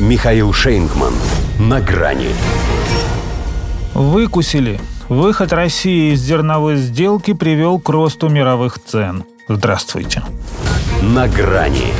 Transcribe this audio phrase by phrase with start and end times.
[0.00, 1.12] Михаил Шейнгман.
[1.60, 2.30] На грани.
[3.94, 4.80] Выкусили.
[5.08, 9.24] Выход России из зерновой сделки привел к росту мировых цен.
[9.48, 10.24] Здравствуйте.
[11.00, 11.92] На грани.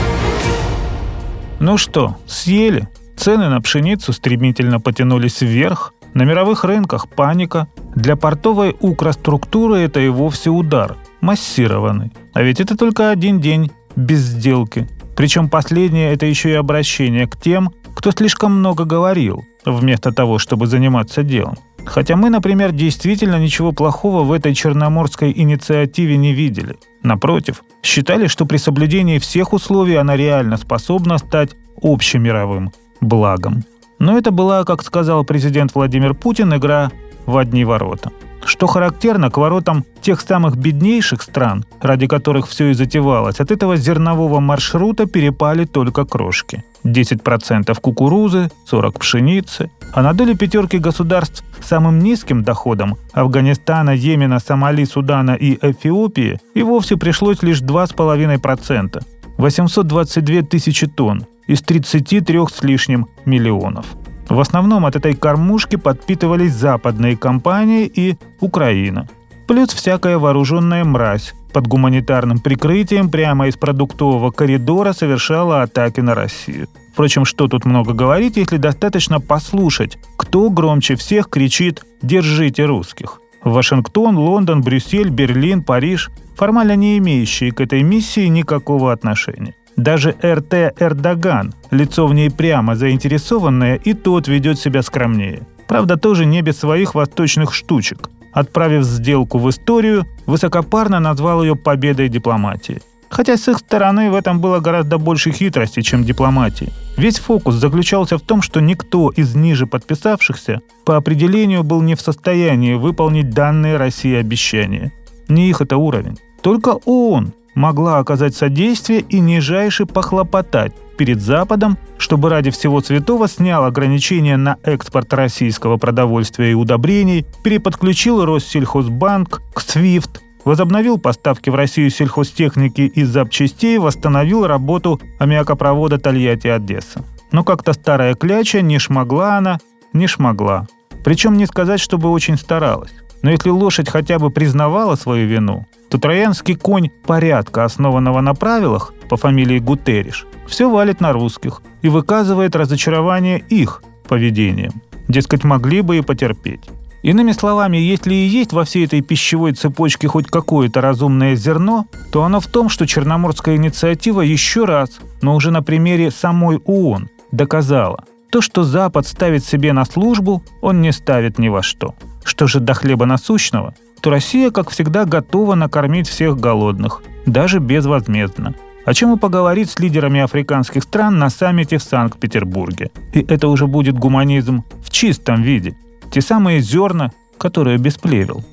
[1.61, 2.89] Ну что, съели?
[3.17, 5.95] Цены на пшеницу стремительно потянулись вверх.
[6.15, 7.69] На мировых рынках паника.
[7.95, 10.97] Для портовой укроструктуры это и вовсе удар.
[11.21, 12.13] Массированный.
[12.33, 14.89] А ведь это только один день без сделки.
[15.17, 20.67] Причем последнее– это еще и обращение к тем, кто слишком много говорил, вместо того, чтобы
[20.67, 21.57] заниматься делом.
[21.85, 26.77] Хотя мы, например, действительно ничего плохого в этой черноморской инициативе не видели.
[27.03, 31.51] Напротив, считали, что при соблюдении всех условий она реально способна стать
[31.83, 33.65] общемировым благом.
[33.99, 36.91] Но это была, как сказал президент Владимир Путин, игра
[37.27, 38.11] в одни ворота.
[38.45, 43.77] Что характерно, к воротам тех самых беднейших стран, ради которых все и затевалось, от этого
[43.77, 46.63] зернового маршрута перепали только крошки.
[46.85, 49.71] 10% кукурузы, 40% пшеницы.
[49.95, 56.39] А на долю пятерки государств с самым низким доходом– Афганистана, Йемена, Сомали, Судана и Эфиопии–
[56.55, 59.03] и вовсе пришлось лишь 2,5%–
[59.39, 63.87] 822 тысячи тонн из 33 с лишним миллионов–
[64.29, 69.07] в основном от этой кормушки подпитывались западные компании и Украина.
[69.47, 76.69] Плюс всякая вооруженная мразь под гуманитарным прикрытием прямо из продуктового коридора совершала атаки на Россию.
[76.93, 83.21] Впрочем, что тут много говорить, если достаточно послушать, кто громче всех кричит «Держите русских».
[83.43, 89.55] Вашингтон, Лондон, Брюссель, Берлин, Париж, формально не имеющие к этой миссии никакого отношения.
[89.77, 95.43] Даже РТ Эрдоган, лицо в ней прямо заинтересованное, и тот ведет себя скромнее.
[95.67, 98.09] Правда, тоже не без своих восточных штучек.
[98.35, 102.83] Отправив сделку в историю, высокопарно назвал ее победой дипломатии.
[103.09, 106.73] Хотя с их стороны в этом было гораздо больше хитрости, чем дипломатии.
[106.97, 112.01] Весь фокус заключался в том, что никто из ниже подписавшихся по определению был не в
[112.01, 114.91] состоянии выполнить данные России обещания.
[115.29, 116.19] Не их это уровень.
[116.43, 123.65] Только он могла оказать содействие и нижайше похлопотать перед Западом, чтобы ради всего святого снял
[123.65, 131.91] ограничения на экспорт российского продовольствия и удобрений, переподключил Россельхозбанк к SWIFT, возобновил поставки в Россию
[131.91, 137.05] сельхозтехники и запчастей, восстановил работу аммиакопровода Тольятти-Одесса.
[137.33, 139.59] Но как-то старая кляча не шмогла она,
[139.93, 140.67] не шмогла.
[141.05, 142.93] Причем не сказать, чтобы очень старалась.
[143.23, 148.93] Но если лошадь хотя бы признавала свою вину, то троянский конь порядка, основанного на правилах,
[149.09, 154.73] по фамилии Гутериш, все валит на русских и выказывает разочарование их поведением.
[155.07, 156.63] Дескать, могли бы и потерпеть.
[157.05, 162.25] Иными словами, если и есть во всей этой пищевой цепочке хоть какое-то разумное зерно, то
[162.25, 168.03] оно в том, что Черноморская инициатива еще раз, но уже на примере самой ООН, доказала,
[168.33, 171.95] то, что Запад ставит себе на службу, он не ставит ни во что.
[172.25, 178.55] Что же до хлеба насущного, то Россия, как всегда, готова накормить всех голодных, даже безвозмездно.
[178.85, 182.91] О чем и поговорить с лидерами африканских стран на саммите в Санкт-Петербурге.
[183.15, 185.75] И это уже будет гуманизм в чистом виде.
[186.13, 188.45] Те самые зерна, которые без плевел.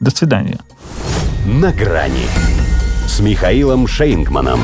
[0.00, 0.58] До свидания.
[1.46, 2.26] На грани
[3.06, 4.60] с Михаилом Шейнгманом.